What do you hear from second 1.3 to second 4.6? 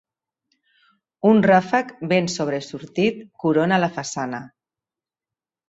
Un ràfec ben sobresortit corona la façana.